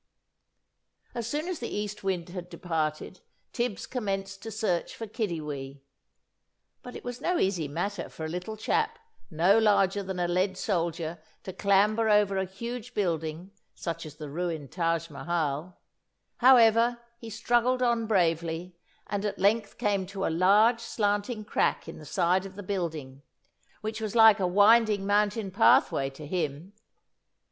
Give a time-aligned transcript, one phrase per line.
[1.13, 3.19] As soon as the East Wind had departed,
[3.53, 5.83] Tibbs commenced to search for Kiddiwee.
[6.81, 8.97] But it was no easy matter for a little chap
[9.29, 14.27] no larger than a lead soldier to clamber over a huge building, such as the
[14.27, 15.79] ruined Taj Mahal.
[16.37, 18.75] However, he struggled on bravely,
[19.05, 23.21] and at length came to a large slanting crack in the side of the building,
[23.81, 26.73] which was like a winding mountain pathway to him.